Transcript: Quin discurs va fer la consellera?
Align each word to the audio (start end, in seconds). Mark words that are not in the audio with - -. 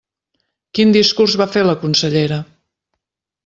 Quin 0.79 0.93
discurs 0.95 1.37
va 1.43 1.49
fer 1.57 1.65
la 1.67 1.77
consellera? 1.85 2.41